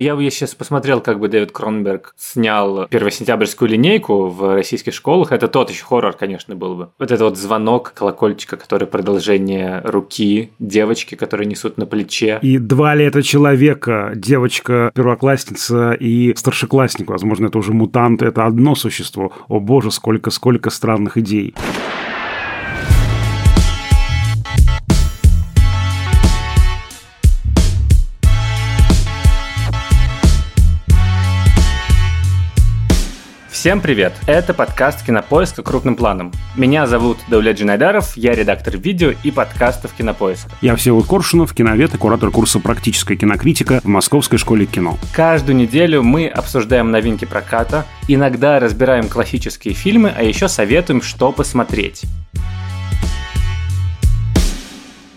[0.00, 5.30] Я бы сейчас посмотрел, как бы Дэвид Кронберг снял первосентябрьскую линейку в российских школах.
[5.30, 6.88] Это тот еще хоррор, конечно, был бы.
[6.98, 12.40] Вот это вот звонок колокольчика, который продолжение руки девочки, которые несут на плече.
[12.42, 18.74] И два ли это человека, девочка, первоклассница и старшеклассник, возможно, это уже мутант, это одно
[18.74, 19.30] существо.
[19.46, 21.54] О боже, сколько-сколько странных идей.
[33.64, 34.12] Всем привет!
[34.26, 35.62] Это подкаст «Кинопоиска.
[35.62, 36.32] Крупным планом».
[36.54, 40.50] Меня зовут Даулет Джинайдаров, я редактор видео и подкастов «Кинопоиска».
[40.60, 44.98] Я Всеволод Коршунов, киновед и куратор курса «Практическая кинокритика» в Московской школе кино.
[45.14, 52.02] Каждую неделю мы обсуждаем новинки проката, иногда разбираем классические фильмы, а еще советуем, что посмотреть.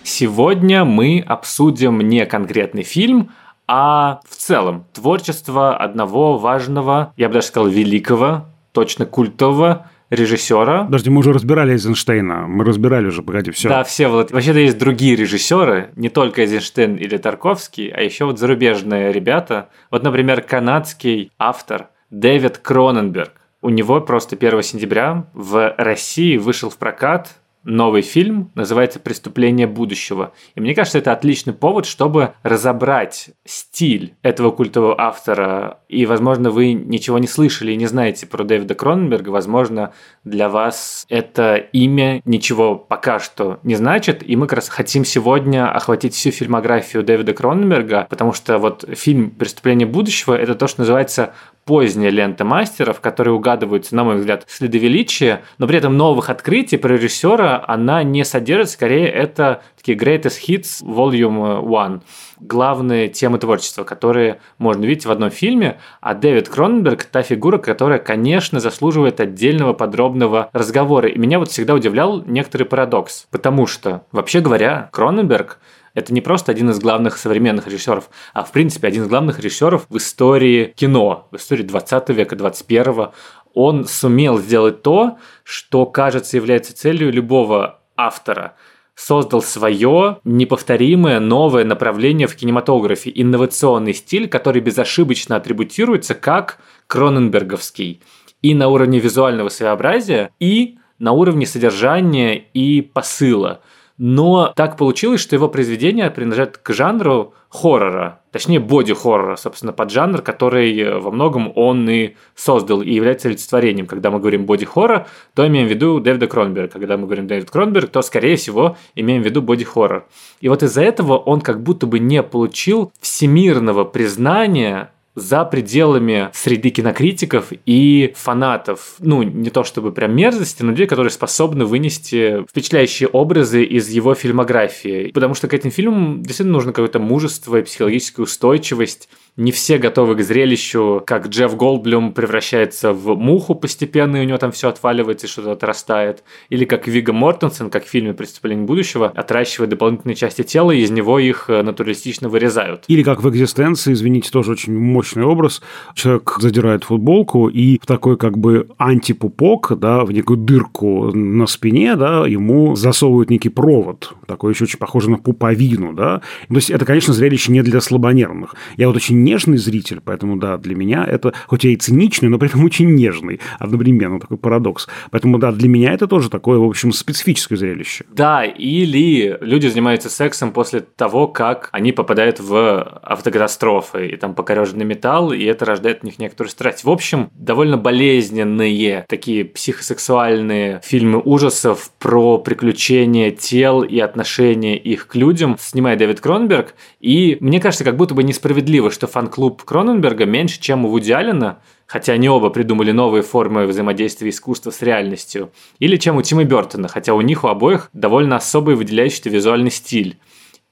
[0.06, 3.30] Сегодня мы обсудим не конкретный фильм,
[3.68, 10.86] а в целом творчество одного важного, я бы даже сказал, великого, точно культового режиссера.
[10.86, 12.48] Подожди, мы уже разбирали Эйзенштейна.
[12.48, 13.70] Мы разбирали уже, погоди, все.
[13.70, 14.08] Да, все.
[14.08, 19.70] Вот, вообще-то есть другие режиссеры, не только Эйзенштейн или Тарковский, а еще вот зарубежные ребята.
[19.92, 23.34] Вот, например, канадский автор Дэвид Кроненберг.
[23.62, 30.34] У него просто 1 сентября в России вышел в прокат новый фильм, называется «Преступление будущего».
[30.56, 35.80] И мне кажется, это отличный повод, чтобы разобрать стиль этого культового автора.
[35.90, 39.30] И, возможно, вы ничего не слышали и не знаете про Дэвида Кроненберга.
[39.30, 44.28] Возможно, для вас это имя ничего пока что не значит.
[44.28, 49.32] И мы как раз хотим сегодня охватить всю фильмографию Дэвида Кроненберга, потому что вот фильм
[49.32, 51.34] «Преступление будущего»— это то, что называется
[51.68, 56.78] поздняя лента мастеров, которые угадываются, на мой взгляд, следы величия, но при этом новых открытий
[56.78, 62.02] про режиссера она не содержит, скорее это такие greatest hits volume one,
[62.40, 68.00] главные темы творчества, которые можно видеть в одном фильме, а Дэвид Кроненберг– та фигура, которая,
[68.00, 71.10] конечно, заслуживает отдельного подробного разговора.
[71.10, 75.60] И меня вот всегда удивлял некоторый парадокс, потому что, вообще говоря, Кроненберг–
[75.98, 79.88] это не просто один из главных современных режиссеров, а в принципе один из главных режиссеров
[79.90, 83.08] в истории кино, в истории 20 века, 21
[83.56, 88.54] Он сумел сделать то, что, кажется, является целью любого автора.
[88.94, 98.04] Создал свое неповторимое новое направление в кинематографе, инновационный стиль, который безошибочно атрибутируется как кроненберговский.
[98.44, 103.62] И на уровне визуального своеобразия, и на уровне содержания и посыла–
[103.98, 110.22] но так получилось, что его произведения принадлежат к жанру хоррора, точнее боди-хоррора, собственно, под жанр,
[110.22, 113.88] который э, во многом он и создал и является олицетворением.
[113.88, 116.72] Когда мы говорим боди-хоррор, то имеем в виду Дэвида Кронберга.
[116.72, 120.06] Когда мы говорим Дэвид Кронберг, то, скорее всего, имеем в виду боди-хоррор.
[120.42, 126.70] И вот из-за этого он как будто бы не получил всемирного признания за пределами среды
[126.70, 128.98] кинокритиков и фанатов.
[129.00, 134.14] Ну, не то чтобы прям мерзости, но людей, которые способны вынести впечатляющие образы из его
[134.14, 135.10] фильмографии.
[135.12, 140.16] Потому что к этим фильмам действительно нужно какое-то мужество и психологическая устойчивость не все готовы
[140.16, 145.28] к зрелищу, как Джефф Голдблюм превращается в муху постепенно, и у него там все отваливается
[145.28, 146.24] и что-то отрастает.
[146.50, 150.90] Или как Вига Мортенсен, как в фильме «Преступление будущего», отращивает дополнительные части тела, и из
[150.90, 152.84] него их э, натуралистично вырезают.
[152.88, 155.62] Или как в «Экзистенции», извините, тоже очень мощный образ.
[155.94, 161.96] Человек задирает футболку, и в такой как бы антипупок, да, в некую дырку на спине,
[161.96, 166.22] да, ему засовывают некий провод, такой еще очень похожий на пуповину, да.
[166.50, 168.56] То есть это, конечно, зрелище не для слабонервных.
[168.78, 172.40] Я вот очень нежный зритель, поэтому, да, для меня это, хоть я и циничный, но
[172.40, 174.88] при этом очень нежный одновременно, такой парадокс.
[175.12, 178.06] Поэтому, да, для меня это тоже такое, в общем, специфическое зрелище.
[178.14, 184.86] Да, или люди занимаются сексом после того, как они попадают в автокатастрофы, и там покореженный
[184.86, 186.84] металл, и это рождает в них некоторую страсть.
[186.84, 195.16] В общем, довольно болезненные такие психосексуальные фильмы ужасов про приключения тел и отношения их к
[195.16, 200.62] людям снимает Дэвид Кронберг, и мне кажется, как будто бы несправедливо, что фан-клуб Кроненберга меньше,
[200.62, 201.58] чем у Вуди Аллена,
[201.88, 206.88] хотя они оба придумали новые формы взаимодействия искусства с реальностью, или чем у Тима Бертона,
[206.88, 210.20] хотя у них у обоих довольно особый выделяющийся визуальный стиль.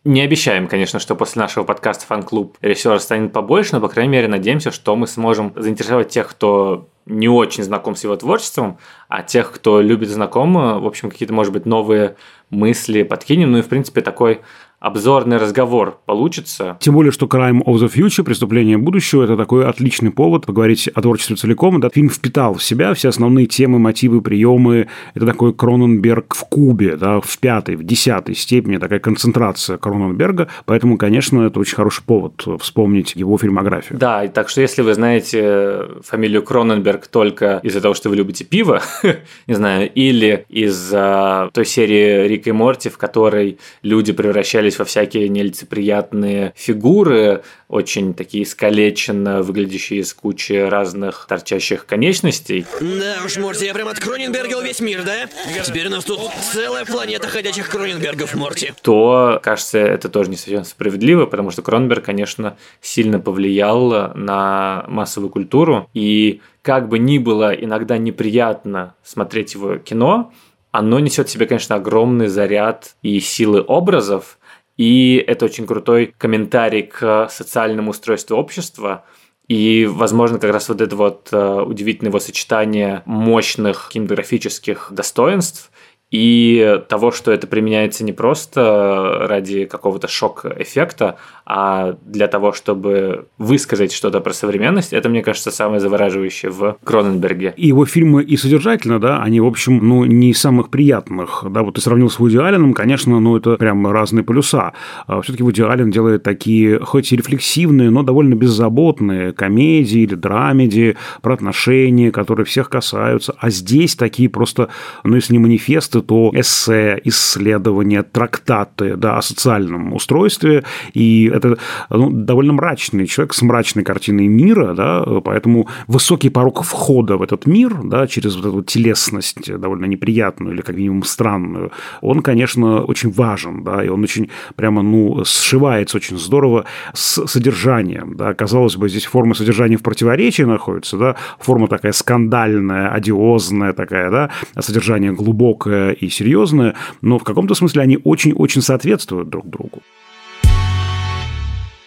[0.04, 4.28] Не обещаем, конечно, что после нашего подкаста фан-клуб режиссера станет побольше, но, по крайней мере,
[4.28, 8.78] надеемся, что мы сможем заинтересовать тех, кто не очень знаком с его творчеством,
[9.08, 12.16] а тех, кто любит знакомо, в общем, какие-то, может быть, новые
[12.52, 13.52] мысли подкинем.
[13.52, 14.42] Ну и, в принципе, такой
[14.86, 16.78] обзорный разговор получится.
[16.80, 21.02] Тем более, что Crime of the Future, преступление будущего, это такой отличный повод поговорить о
[21.02, 21.80] творчестве целиком.
[21.82, 24.88] Да, фильм впитал в себя все основные темы, мотивы, приемы.
[25.16, 30.50] Это такой Кроненберг в кубе, да, в пятой, в десятой степени, такая концентрация Кроненберга.
[30.66, 33.98] Поэтому, конечно, это очень хороший повод вспомнить его фильмографию.
[33.98, 38.46] Да, и так что если вы знаете фамилию Кроненберг только из-за того, что вы любите
[38.46, 38.84] пиво,
[39.48, 45.30] не знаю, или из-за той серии Рик и Морти, в которой люди превращались во всякие
[45.30, 52.66] нелицеприятные фигуры, очень такие искалеченно выглядящие из кучи разных торчащих конечностей.
[52.80, 55.28] Да уж, Морти, я прям от Кроненберга весь мир, да?
[55.64, 56.20] Теперь у нас тут
[56.52, 58.74] целая планета ходячих Кроненбергов, Морти.
[58.82, 65.30] То, кажется, это тоже не совсем справедливо, потому что Кроненберг, конечно, сильно повлиял на массовую
[65.30, 70.32] культуру, и как бы ни было иногда неприятно смотреть его кино,
[70.72, 74.38] оно несет в себе, конечно, огромный заряд и силы образов,
[74.78, 79.06] и это очень крутой комментарий к социальному устройству общества.
[79.48, 85.72] И, возможно, как раз вот это вот э, удивительное его сочетание мощных кинематографических достоинств
[86.16, 93.92] и того, что это применяется не просто ради какого-то шок-эффекта, а для того, чтобы высказать
[93.92, 97.54] что-то про современность, это, мне кажется, самое завораживающее в Кроненберге.
[97.58, 101.64] И его фильмы и содержательно, да, они, в общем, ну, не из самых приятных, да,
[101.64, 104.72] вот ты сравнил с Вуди Алленом, конечно, ну, это прям разные полюса.
[105.08, 110.96] А все-таки Вуди Аллен делает такие, хоть и рефлексивные, но довольно беззаботные комедии или драмеди
[111.22, 114.70] про отношения, которые всех касаются, а здесь такие просто,
[115.04, 120.64] ну, если не манифесты, то эссе, исследования, трактаты да, о социальном устройстве.
[120.94, 121.58] И это
[121.90, 127.46] ну, довольно мрачный человек с мрачной картиной мира, да, поэтому высокий порог входа в этот
[127.46, 131.72] мир да, через вот эту телесность довольно неприятную или как минимум странную,
[132.02, 138.16] он, конечно, очень важен, да, и он очень прямо, ну, сшивается очень здорово с содержанием,
[138.16, 144.12] да, казалось бы, здесь форма содержания в противоречии находится, да, форма такая скандальная, одиозная такая,
[144.12, 144.30] да,
[144.60, 149.82] содержание глубокое и серьезное, но в каком-то смысле они очень-очень соответствуют друг другу.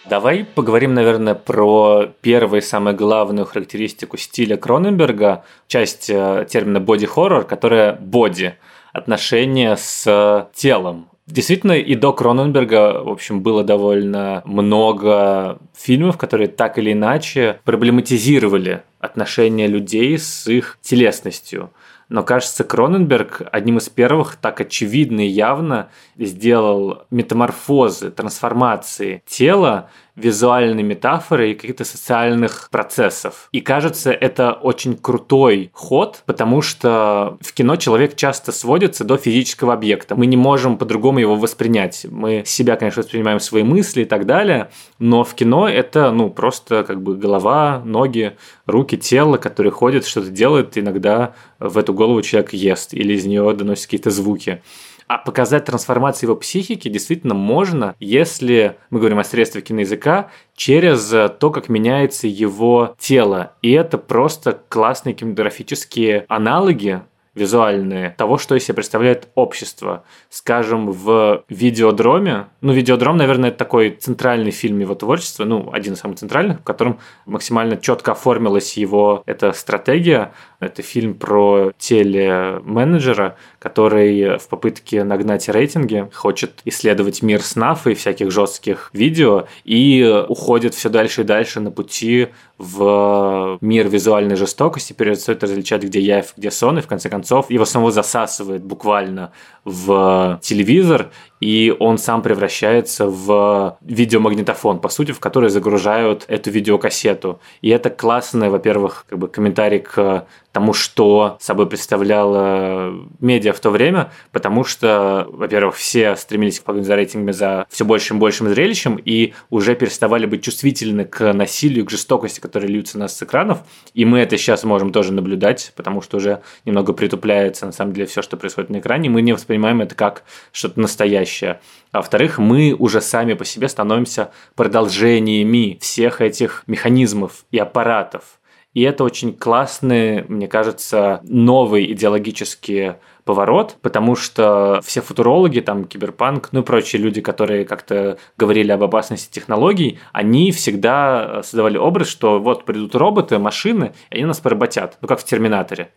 [0.09, 7.93] Давай поговорим, наверное, про первую самую главную характеристику стиля Кроненберга, часть э, термина боди-хоррор, которая
[7.93, 8.55] боди,
[8.91, 11.09] отношение с телом.
[11.27, 18.81] Действительно, и до Кроненберга, в общем, было довольно много фильмов, которые так или иначе проблематизировали
[18.99, 21.71] отношения людей с их телесностью.
[22.09, 30.83] Но, кажется, Кроненберг одним из первых так очевидно и явно сделал метаморфозы, трансформации тела визуальной
[30.83, 33.47] метафоры и каких-то социальных процессов.
[33.51, 39.73] И кажется, это очень крутой ход, потому что в кино человек часто сводится до физического
[39.73, 40.15] объекта.
[40.15, 42.05] Мы не можем по-другому его воспринять.
[42.09, 46.83] Мы себя, конечно, воспринимаем свои мысли и так далее, но в кино это, ну, просто
[46.83, 48.35] как бы голова, ноги,
[48.65, 53.53] руки, тело, которые ходят, что-то делают, иногда в эту голову человек ест или из нее
[53.53, 54.61] доносят какие-то звуки.
[55.07, 61.49] А показать трансформацию его психики действительно можно, если мы говорим о средствах киноязыка, через то,
[61.49, 63.53] как меняется его тело.
[63.63, 67.01] И это просто классные кинематографические аналоги
[67.39, 70.03] визуальные того, что из себя представляет общество.
[70.29, 75.99] Скажем, в «Видеодроме», ну, «Видеодром», наверное, это такой центральный фильм его творчества, ну, один из
[75.99, 80.33] самых центральных, в котором максимально четко оформилась его эта стратегия.
[80.59, 88.31] Это фильм про телеменеджера, который в попытке нагнать рейтинги хочет исследовать мир снав и всяких
[88.31, 92.27] жестких видео и уходит все дальше и дальше на пути
[92.59, 97.65] в мир визуальной жестокости, перестает различать, где явь, где сон, и в конце концов его
[97.65, 99.31] самого засасывает буквально
[99.63, 107.39] в телевизор, и он сам превращается в видеомагнитофон, по сути, в который загружают эту видеокассету.
[107.61, 110.27] И это классный, во-первых, как бы комментарий к
[110.59, 116.83] тому, что собой представляла медиа в то время, потому что, во-первых, все стремились к погоне
[116.83, 121.85] за рейтингами за все большим и большим зрелищем и уже переставали быть чувствительны к насилию,
[121.85, 123.59] к жестокости, которые льются нас с экранов.
[123.93, 128.07] И мы это сейчас можем тоже наблюдать, потому что уже немного притупляется, на самом деле,
[128.07, 129.09] все, что происходит на экране.
[129.09, 131.61] Мы не воспринимаем это как что-то настоящее.
[131.93, 138.38] А во-вторых, мы уже сами по себе становимся продолжениями всех этих механизмов и аппаратов
[138.73, 146.49] и это очень классный, мне кажется, новый идеологический поворот, потому что все футурологи, там, киберпанк,
[146.51, 152.39] ну и прочие люди, которые как-то говорили об опасности технологий, они всегда создавали образ, что
[152.39, 155.91] вот придут роботы, машины, и они нас поработят, ну как в «Терминаторе».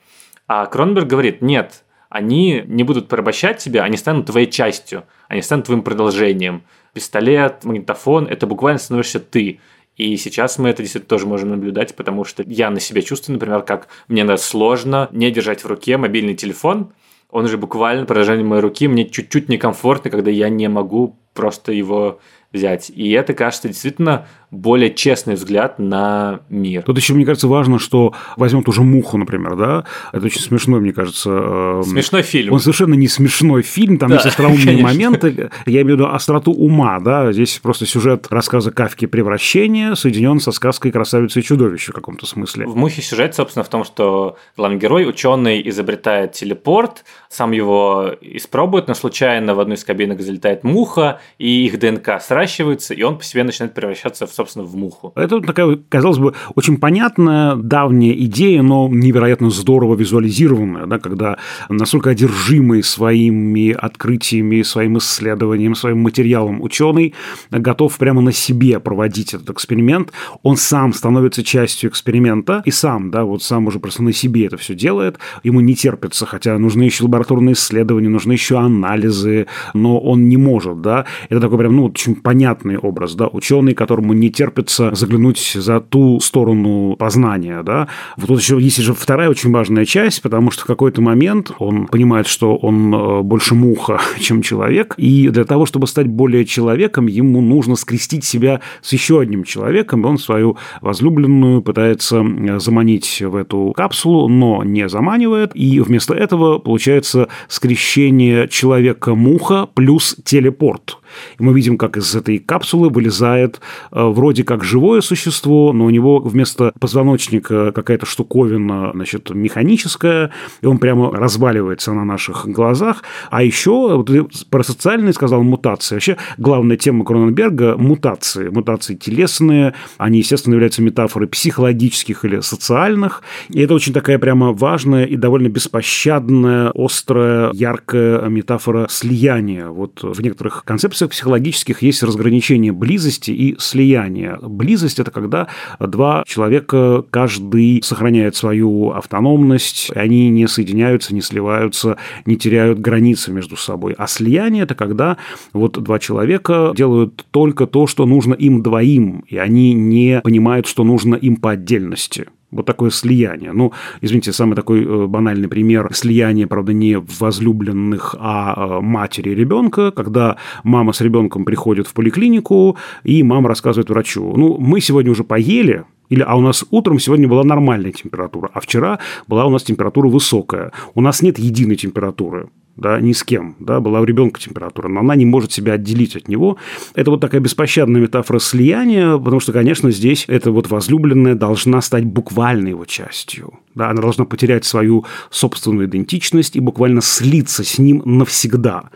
[0.46, 5.66] А Кронберг говорит, нет, они не будут порабощать тебя, они станут твоей частью, они станут
[5.66, 6.64] твоим продолжением.
[6.92, 9.60] пистолет, магнитофон, это буквально становишься ты.
[9.96, 13.62] И сейчас мы это действительно тоже можем наблюдать, потому что я на себя чувствую, например,
[13.62, 16.92] как мне сложно не держать в руке мобильный телефон,
[17.30, 22.20] он же буквально поражение моей руки, мне чуть-чуть некомфортно, когда я не могу просто его
[22.52, 22.90] взять.
[22.94, 26.82] И это, кажется, действительно более честный взгляд на мир.
[26.82, 29.84] Тут еще, мне кажется, важно, что возьмем ту же «Муху», например, да?
[30.12, 31.30] Это очень смешной, мне кажется...
[31.30, 32.52] Эм, смешной фильм.
[32.52, 34.88] Он совершенно не смешной фильм, там да, есть остроумные конечно.
[34.88, 35.50] моменты.
[35.64, 37.32] Я имею в виду остроту ума, да?
[37.32, 42.66] Здесь просто сюжет рассказа Кавки «Превращение» соединен со сказкой «Красавица и чудовище» в каком-то смысле.
[42.66, 48.86] В «Мухе» сюжет, собственно, в том, что главный герой, ученый, изобретает телепорт, сам его испробует,
[48.88, 53.24] но случайно в одну из кабинок залетает муха, и их ДНК сращивается, и он по
[53.24, 55.12] себе начинает превращаться в собственно, в муху.
[55.14, 61.38] Это такая, казалось бы, очень понятная, давняя идея, но невероятно здорово визуализированная, да, когда
[61.68, 67.14] настолько одержимый своими открытиями, своим исследованием, своим материалом ученый
[67.50, 70.12] готов прямо на себе проводить этот эксперимент,
[70.42, 74.56] он сам становится частью эксперимента и сам, да, вот сам уже просто на себе это
[74.56, 80.28] все делает, ему не терпится, хотя нужны еще лабораторные исследования, нужны еще анализы, но он
[80.28, 84.94] не может, да, это такой прям, ну, очень понятный образ, да, ученый, которому не терпится
[84.94, 87.88] заглянуть за ту сторону познания, да.
[88.16, 91.86] Вот тут еще есть же вторая очень важная часть, потому что в какой-то момент он
[91.86, 97.06] понимает, что он э, больше муха, чем человек, и для того, чтобы стать более человеком,
[97.06, 102.24] ему нужно скрестить себя с еще одним человеком, и он свою возлюбленную пытается
[102.58, 110.98] заманить в эту капсулу, но не заманивает, и вместо этого получается скрещение человека-муха плюс телепорт.
[111.38, 115.90] И мы видим, как из этой капсулы вылезает э, вроде как живое существо, но у
[115.90, 123.02] него вместо позвоночника какая-то штуковина, значит, механическая, и он прямо разваливается на наших глазах.
[123.30, 124.10] А еще вот
[124.50, 125.96] про социальные сказал мутации.
[125.96, 128.48] Вообще главная тема Кроненберга– мутации.
[128.48, 133.22] Мутации телесные, они, естественно, являются метафорой психологических или социальных.
[133.48, 139.68] И это очень такая прямо важная и довольно беспощадная, острая, яркая метафора слияния.
[139.68, 144.38] Вот в некоторых концепциях концепциях психологических есть разграничение близости и слияния.
[144.40, 145.48] Близость– это когда
[145.80, 153.56] два человека, каждый сохраняет свою автономность, они не соединяются, не сливаются, не теряют границы между
[153.56, 153.94] собой.
[153.98, 155.16] А слияние– это когда
[155.52, 160.84] вот два человека делают только то, что нужно им двоим, и они не понимают, что
[160.84, 162.26] нужно им по отдельности.
[162.52, 163.52] Вот такое слияние.
[163.52, 169.90] Ну, извините, самый такой э, банальный пример слияния, правда, не возлюбленных, а э, матери ребенка,
[169.90, 175.24] когда мама с ребенком приходит в поликлинику, и мама рассказывает врачу, ну, мы сегодня уже
[175.24, 179.62] поели, или, а у нас утром сегодня была нормальная температура, а вчера была у нас
[179.62, 180.72] температура высокая.
[180.94, 185.00] У нас нет единой температуры да, ни с кем, да, была у ребенка температура, но
[185.00, 186.56] она не может себя отделить от него.
[186.94, 192.04] Это вот такая беспощадная метафора слияния, потому что, конечно, здесь эта вот возлюбленная должна стать
[192.04, 193.58] буквальной его частью.
[193.74, 198.90] Да, она должна потерять свою собственную идентичность и буквально слиться с ним навсегда.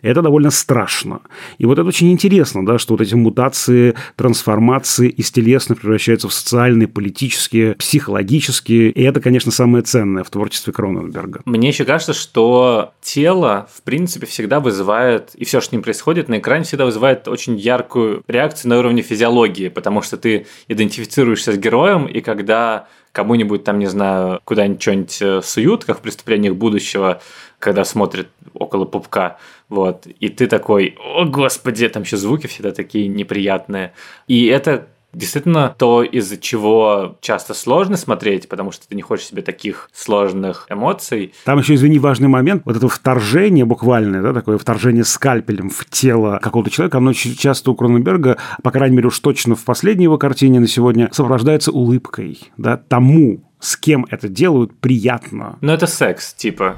[0.00, 1.20] Это довольно страшно.
[1.58, 6.32] И вот это очень интересно, да, что вот эти мутации, трансформации из телесных превращаются в
[6.32, 8.90] социальные, политические, психологические.
[8.90, 11.42] И это, конечно, самое ценное в творчестве Кроненберга.
[11.44, 16.28] Мне еще кажется, что тело, в принципе, всегда вызывает, и все, что с ним происходит
[16.28, 21.56] на экране, всегда вызывает очень яркую реакцию на уровне физиологии, потому что ты идентифицируешься с
[21.56, 27.22] героем, и когда кому-нибудь там, не знаю, куда-нибудь что-нибудь э, суют, как в преступлениях будущего,
[27.60, 29.38] когда смотрят около пупка,
[29.68, 33.92] вот, и ты такой, о господи, там еще звуки всегда такие неприятные.
[34.26, 39.42] И это действительно то, из-за чего часто сложно смотреть, потому что ты не хочешь себе
[39.42, 41.34] таких сложных эмоций.
[41.44, 46.38] Там еще, извини, важный момент, вот это вторжение буквальное, да, такое вторжение скальпелем в тело
[46.42, 50.18] какого-то человека, оно очень часто у Кроненберга, по крайней мере уж точно в последней его
[50.18, 55.58] картине на сегодня, сопровождается улыбкой, да, тому, с кем это делают, приятно.
[55.60, 56.76] Но это секс, типа.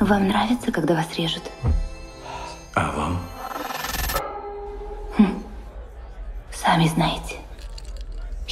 [0.00, 1.42] Вам нравится, когда вас режут?
[2.74, 3.18] А вам?
[5.16, 5.53] Хм.
[6.64, 7.43] Сами знаете.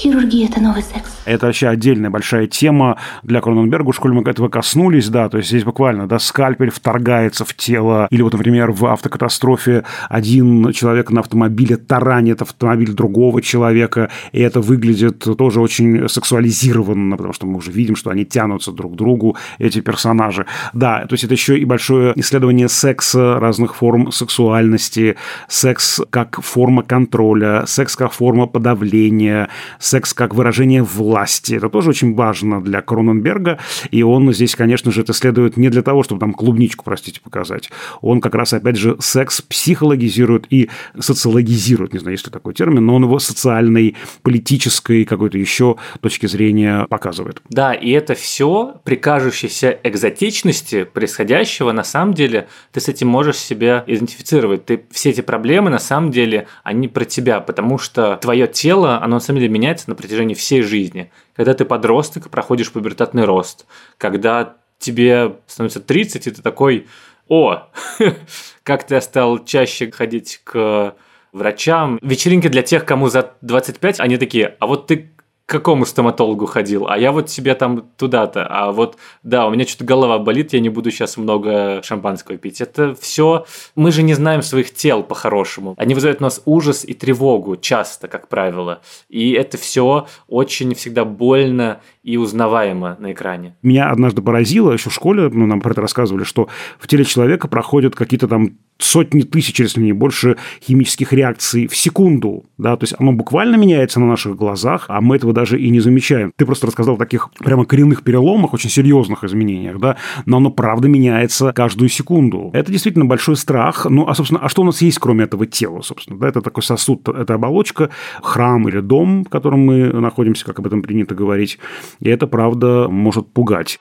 [0.03, 1.23] Хирургия– это новый секс.
[1.25, 3.91] Это вообще отдельная большая тема для Кроненберга.
[3.91, 8.09] Уж коль мы этого коснулись, да, то есть здесь буквально, да, скальпель вторгается в тело.
[8.11, 14.61] Или вот, например, в автокатастрофе один человек на автомобиле таранит автомобиль другого человека, и это
[14.61, 19.37] выглядит тоже очень сексуализированно, потому что мы уже видим, что они тянутся друг к другу,
[19.61, 20.47] эти персонажи.
[20.73, 25.15] Да, то есть это еще и большое исследование секса, разных форм сексуальности,
[25.47, 29.49] секс как форма контроля, секс как форма подавления,
[29.93, 31.53] секс как выражение власти.
[31.53, 33.59] Это тоже очень важно для Кроненберга,
[33.91, 37.71] и он здесь, конечно же, это следует не для того, чтобы там клубничку, простите, показать.
[38.01, 42.87] Он как раз, опять же, секс психологизирует и социологизирует, не знаю, есть ли такой термин,
[42.87, 47.43] но он его социальной, политической, какой-то еще точки зрения показывает.
[47.51, 53.37] Да, и это все при кажущейся экзотичности происходящего, на самом деле, ты с этим можешь
[53.37, 54.65] себя идентифицировать.
[54.65, 59.17] Ты все эти проблемы, на самом деле, они про тебя, потому что твое тело, оно
[59.17, 61.11] на самом деле меняется на протяжении всей жизни.
[61.35, 63.67] Когда ты подросток, проходишь пубертатный рост,
[63.99, 66.87] когда тебе становится 30, и ты такой,
[67.29, 67.69] о,
[68.63, 70.95] как-то я стал чаще ходить к
[71.33, 71.99] врачам.
[72.03, 75.13] Вечеринки для тех, кому за 25, они такие, а вот ты
[75.53, 79.85] какому стоматологу ходил, а я вот себе там туда-то, а вот, да, у меня что-то
[79.85, 82.61] голова болит, я не буду сейчас много шампанского пить.
[82.63, 83.45] Это все,
[83.77, 85.75] мы же не знаем своих тел по-хорошему.
[85.77, 88.81] Они вызывают у нас ужас и тревогу часто, как правило.
[89.11, 93.55] И это все очень всегда больно и узнаваемо на экране.
[93.63, 97.49] Меня однажды поразило, еще в школе, ну, нам про это рассказывали, что в теле человека
[97.49, 102.45] проходят какие-то там сотни тысяч, если не больше, химических реакций в секунду.
[102.59, 102.77] Да?
[102.77, 106.33] То есть оно буквально меняется на наших глазах, а мы этого даже и не замечаем.
[106.37, 109.97] Ты просто рассказал о таких прямо коренных переломах, очень серьезных изменениях, да?
[110.27, 112.51] но оно правда меняется каждую секунду.
[112.53, 113.87] Это действительно большой страх.
[113.89, 116.19] Ну, а, собственно, а что у нас есть, кроме этого тела, собственно?
[116.19, 116.29] Да?
[116.29, 117.91] Это такой сосуд, это оболочка,
[118.21, 121.59] храм или дом, в котором мы находимся, как об этом принято говорить.
[122.01, 123.79] И это, правда, может пугать.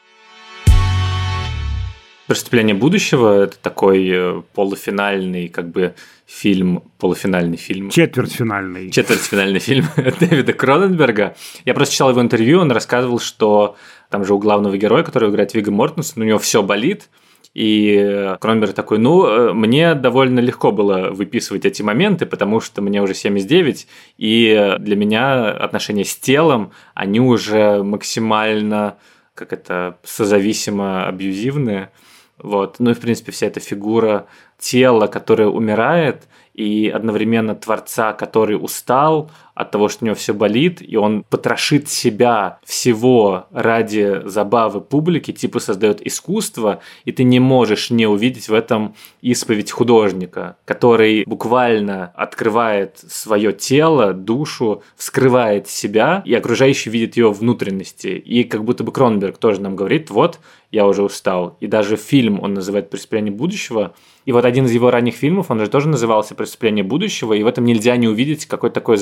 [2.27, 7.89] «Преступление будущего»— это такой э, полуфинальный как бы фильм, полуфинальный фильм.
[7.89, 8.89] Четвертьфинальный.
[8.89, 11.35] Четвертьфинальный фильм Дэвида Кроненберга.
[11.65, 13.75] Я просто читал его интервью, он рассказывал, что
[14.09, 17.09] там же у главного героя, который играет Вига Мортенсен, у него все болит,
[17.53, 23.01] и Кронберг такой, ну, э, мне довольно легко было выписывать эти моменты, потому что мне
[23.01, 28.97] уже 79, и для меня отношения с телом, они уже максимально,
[29.33, 31.91] как это, созависимо абьюзивные.
[32.37, 32.77] Вот.
[32.79, 34.27] Ну и, в принципе, вся эта фигура
[34.57, 40.81] тела, которое умирает, и одновременно творца, который устал от того, что у него все болит,
[40.81, 47.89] и он потрошит себя всего ради забавы публики, типа создает искусство, и ты не можешь
[47.89, 56.33] не увидеть в этом исповедь художника, который буквально открывает свое тело, душу, вскрывает себя, и
[56.33, 58.07] окружающий видит ее внутренности.
[58.07, 60.39] И как будто бы Кронберг тоже нам говорит, вот,
[60.71, 61.57] я уже устал.
[61.59, 63.93] И даже фильм он называет «Преступление будущего»,
[64.25, 67.47] и вот один из его ранних фильмов, он же тоже назывался «Преступление будущего», и в
[67.47, 68.97] этом нельзя не увидеть какое-то такое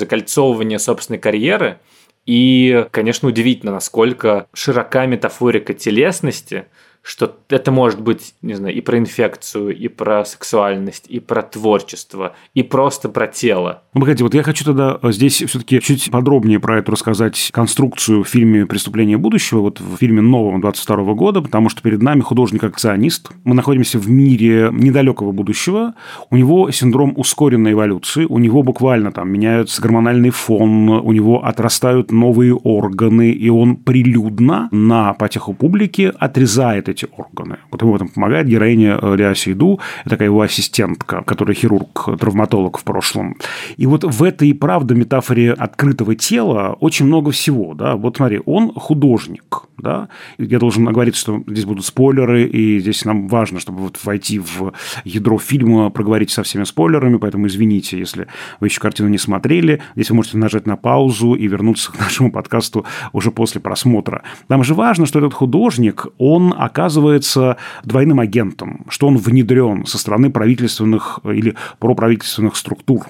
[0.49, 1.79] закольцовывание собственной карьеры.
[2.25, 6.65] И, конечно, удивительно, насколько широка метафорика телесности–
[7.01, 12.33] что это может быть, не знаю, и про инфекцию, и про сексуальность, и про творчество,
[12.53, 13.83] и просто про тело.
[13.93, 18.23] Ну, погоди, вот я хочу тогда э, здесь все-таки чуть подробнее про это рассказать конструкцию
[18.23, 23.29] в фильме «Преступление будущего», вот в фильме новом 22 года, потому что перед нами художник-акционист.
[23.43, 25.95] Мы находимся в мире недалекого будущего.
[26.29, 32.11] У него синдром ускоренной эволюции, у него буквально там меняется гормональный фон, у него отрастают
[32.11, 37.57] новые органы, и он прилюдно на потеху публики отрезает эти органы.
[37.71, 42.77] Вот ему в этом помогает героиня э, Ля Сейду, такая его ассистентка, которая хирург, травматолог
[42.77, 43.35] в прошлом.
[43.77, 47.73] И вот в этой, правда, метафоре открытого тела очень много всего.
[47.73, 47.95] Да?
[47.95, 49.63] Вот смотри, он художник.
[49.77, 50.09] Да?
[50.37, 54.73] Я должен оговориться, что здесь будут спойлеры, и здесь нам важно, чтобы вот войти в
[55.05, 58.27] ядро фильма, проговорить со всеми спойлерами, поэтому извините, если
[58.59, 59.81] вы еще картину не смотрели.
[59.95, 64.23] Здесь вы можете нажать на паузу и вернуться к нашему подкасту уже после просмотра.
[64.47, 69.97] Там же важно, что этот художник, он оказывается оказывается двойным агентом, что он внедрен со
[69.97, 73.07] стороны правительственных или проправительственных структур.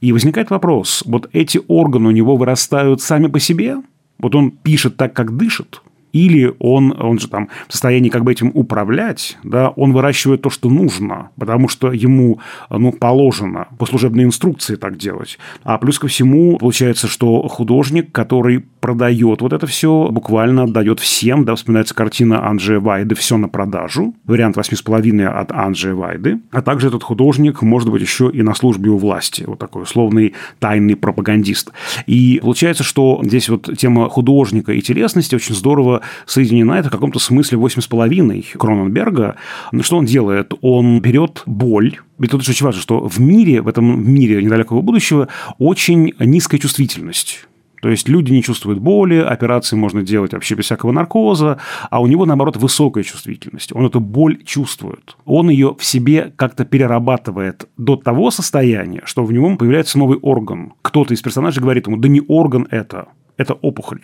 [0.00, 3.76] И возникает вопрос, вот эти органы у него вырастают сами по себе?
[4.18, 8.32] Вот он пишет так, как дышит– или он, он же там в состоянии как бы
[8.32, 14.24] этим управлять, да, он выращивает то, что нужно, потому что ему, ну, положено по служебной
[14.24, 15.38] инструкции так делать.
[15.64, 21.44] А плюс ко всему, получается, что художник, который продает вот это все, буквально отдает всем,
[21.44, 26.40] да, вспоминается картина Анджея Вайды «Все на продажу», вариант восьми с половиной от Анджея Вайды,
[26.50, 30.34] а также этот художник может быть еще и на службе у власти, вот такой условный
[30.58, 31.72] тайный пропагандист.
[32.06, 37.18] И получается, что здесь вот тема художника и телесности очень здорово соединена, это в каком-то
[37.18, 39.36] смысле 8,5 Кроненберга.
[39.72, 40.52] Но что он делает?
[40.60, 45.28] Он берет боль, ведь тут очень важно, что в мире, в этом мире недалекого будущего,
[45.58, 47.46] очень низкая чувствительность.
[47.82, 51.58] То есть люди не чувствуют боли, операции можно делать вообще без всякого наркоза,
[51.90, 53.74] а у него, наоборот, высокая чувствительность.
[53.74, 55.16] Он эту боль чувствует.
[55.24, 60.74] Он ее в себе как-то перерабатывает до того состояния, что в нем появляется новый орган.
[60.82, 64.02] Кто-то из персонажей говорит ему, да не орган это, это опухоль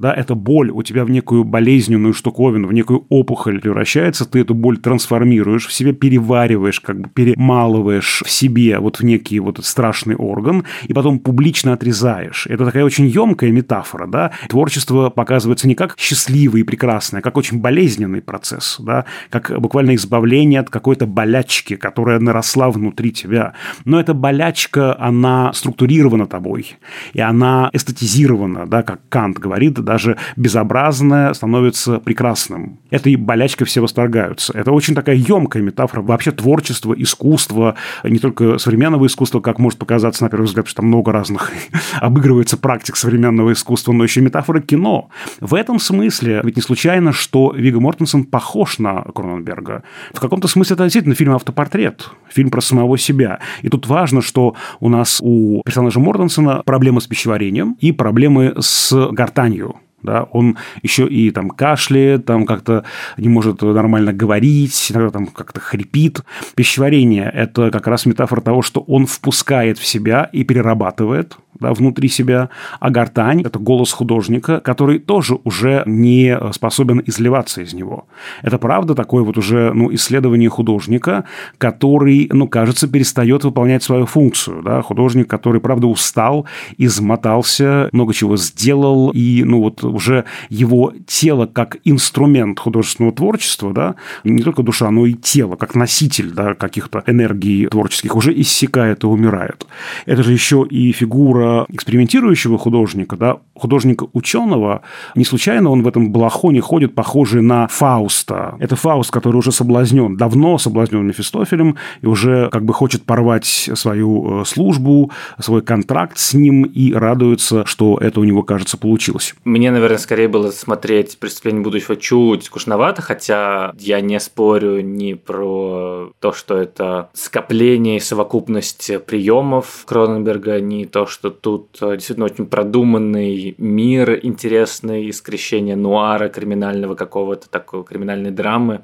[0.00, 4.54] да, эта боль у тебя в некую болезненную штуковину, в некую опухоль превращается, ты эту
[4.54, 10.16] боль трансформируешь, в себе перевариваешь, как бы перемалываешь в себе вот в некий вот страшный
[10.16, 12.46] орган, и потом публично отрезаешь.
[12.46, 14.32] Это такая очень емкая метафора, да.
[14.48, 19.94] Творчество показывается не как счастливый и прекрасный, а как очень болезненный процесс, да, как буквально
[19.94, 23.52] избавление от какой-то болячки, которая наросла внутри тебя.
[23.84, 26.76] Но эта болячка, она структурирована тобой,
[27.12, 32.78] и она эстетизирована, да, как Кант говорит, даже безобразное становится прекрасным.
[32.90, 34.52] Этой болячкой все восторгаются.
[34.56, 37.74] Это очень такая емкая метафора вообще творчества, искусства,
[38.04, 41.50] не только современного искусства, как может показаться на первый взгляд, что там много разных
[42.00, 45.08] обыгрывается практик современного искусства, но еще метафора кино.
[45.40, 49.82] В этом смысле, ведь не случайно, что Вига Мортенсен похож на Кроненберга.
[50.14, 53.40] В каком-то смысле это действительно фильм «Автопортрет», фильм про самого себя.
[53.62, 58.92] И тут важно, что у нас у персонажа Мортенсена проблемы с пищеварением и проблемы с
[59.10, 62.84] гортанью да, он еще и там кашляет, там как-то
[63.16, 66.22] не может нормально говорить, иногда там как-то хрипит.
[66.54, 72.08] Пищеварение– это как раз метафора того, что он впускает в себя и перерабатывает да, внутри
[72.08, 72.48] себя,
[72.80, 78.06] а гортань– это голос художника, который тоже уже не способен изливаться из него.
[78.42, 81.24] Это правда такое вот уже ну, исследование художника,
[81.58, 84.62] который, ну, кажется, перестает выполнять свою функцию.
[84.62, 84.82] Да?
[84.82, 86.46] Художник, который, правда, устал,
[86.78, 93.94] измотался, много чего сделал, и ну, вот уже его тело как инструмент художественного творчества, да,
[94.24, 99.06] не только душа, но и тело, как носитель да, каких-то энергий творческих, уже иссякает и
[99.06, 99.66] умирает.
[100.06, 104.82] Это же еще и фигура экспериментирующего художника, да, художника ученого.
[105.14, 108.56] Не случайно он в этом балахоне ходит, похожий на Фауста.
[108.58, 114.42] Это Фауст, который уже соблазнен, давно соблазнен Мефистофелем и уже как бы хочет порвать свою
[114.42, 119.34] э, службу, свой контракт с ним и радуется, что это у него, кажется, получилось.
[119.44, 126.12] Мне, наверное, скорее было смотреть «Преступление будущего» чуть скучновато, хотя я не спорю ни про
[126.20, 132.46] то, что это скопление и совокупность приемов Кроненберга, ни то, что тут э, действительно очень
[132.46, 138.82] продуманный мир интересный, скрещение нуара криминального какого-то такого криминальной драмы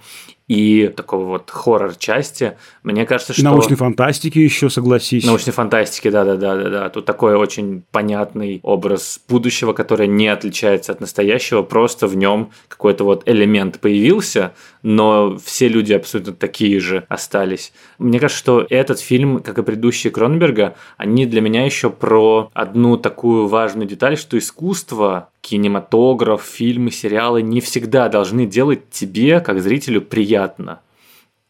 [0.48, 2.56] и такого вот хоррор-части.
[2.82, 3.42] Мне кажется, что...
[3.42, 5.24] Научной фантастики еще, согласись.
[5.26, 6.88] Научной фантастики, да-да-да-да.
[6.90, 13.04] Тут такой очень понятный образ будущего, который не отличается от настоящего, просто в нем какой-то
[13.04, 17.72] вот элемент появился, но все люди абсолютно такие же остались.
[17.98, 22.96] Мне кажется, что этот фильм, как и предыдущие Кронберга, они для меня еще про одну
[22.96, 30.02] такую важную деталь, что искусство кинематограф, фильмы, сериалы не всегда должны делать тебе, как зрителю,
[30.02, 30.35] приятно.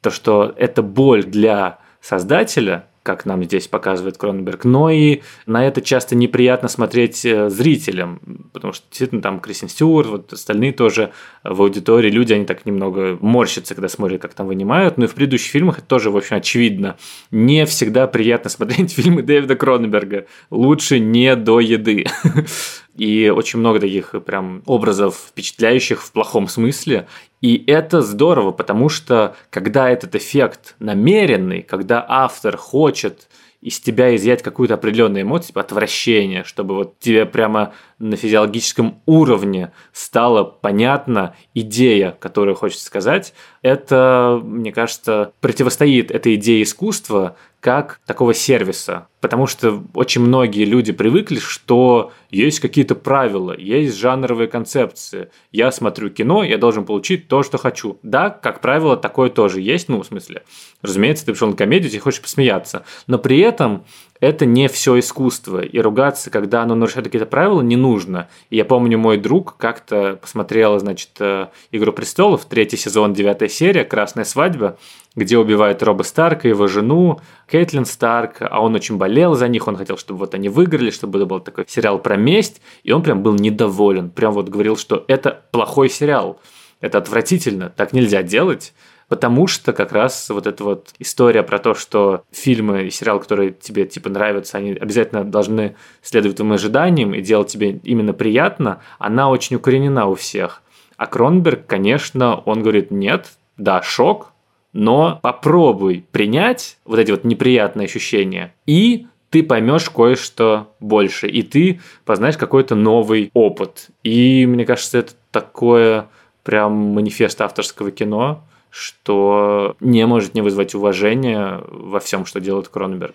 [0.01, 5.81] То, что это боль для создателя, как нам здесь показывает Кроненберг, но и на это
[5.81, 8.21] часто неприятно смотреть э, зрителям,
[8.53, 11.13] потому что действительно там Кристин Стюарт, вот остальные тоже
[11.45, 15.15] в аудитории люди, они так немного морщатся, когда смотрят, как там вынимают, но и в
[15.15, 16.97] предыдущих фильмах это тоже, в общем, очевидно.
[17.31, 20.27] Не всегда приятно смотреть фильмы Дэвида Кроненберга.
[20.51, 22.07] Лучше не до еды.
[22.97, 27.07] И очень много таких прям образов впечатляющих в плохом смысле.
[27.41, 33.29] И это здорово, потому что когда этот эффект намеренный, когда автор хочет
[33.61, 39.73] из тебя изъять какую-то определенную эмоцию, типа отвращение, чтобы вот тебе прямо на физиологическом уровне
[39.93, 48.33] стала понятна идея, которую хочется сказать, это, мне кажется, противостоит этой идее искусства как такого
[48.33, 49.09] сервиса.
[49.21, 55.31] Потому что очень многие люди привыкли, что есть какие-то правила, есть жанровые концепции.
[55.51, 57.99] Я смотрю кино, я должен получить то, что хочу.
[58.05, 60.45] Да, как правило, такое тоже есть, ну, в смысле,
[60.81, 62.85] разумеется, ты пришел на комедию, тебе хочешь посмеяться.
[63.09, 63.85] Но при этом
[64.21, 68.29] это не все искусство, и ругаться, когда оно нарушает какие-то правила, не нужно.
[68.51, 73.85] И я помню, мой друг как-то посмотрел, значит, э, «Игру престолов», третий сезон, девятая серия,
[73.85, 74.79] «Красная свадьба»,
[75.15, 79.77] где убивают Роба Старка, его жену, Кейтлин Старк, а он очень болел за них, он
[79.77, 83.23] хотел, чтобы вот они выиграли, чтобы это был такой сериал про месть, и он прям
[83.23, 86.41] был недоволен, прям вот говорил, что это плохой сериал,
[86.81, 88.75] это отвратительно, так нельзя делать,
[89.09, 93.53] потому что как раз вот эта вот история про то, что фильмы и сериалы, которые
[93.53, 99.31] тебе типа нравятся, они обязательно должны следовать твоим ожиданиям и делать тебе именно приятно, она
[99.31, 100.63] очень укоренена у всех.
[100.97, 104.33] А Кронберг, конечно, он говорит, нет, да, шок,
[104.73, 111.81] но попробуй принять вот эти вот неприятные ощущения, и ты поймешь кое-что больше, и ты
[112.05, 113.89] познаешь какой-то новый опыт.
[114.03, 116.07] И мне кажется, это такое
[116.43, 118.45] прям манифест авторского кино,
[118.77, 123.15] что не может не вызвать уважения во всем, что делает Кроненберг.